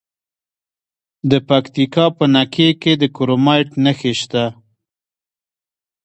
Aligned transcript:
د 1.29 1.31
پکتیکا 1.49 2.05
په 2.17 2.25
نکې 2.35 2.69
کې 2.81 2.93
د 3.01 3.03
کرومایټ 3.15 3.69
نښې 3.83 4.13
شته. 4.21 4.45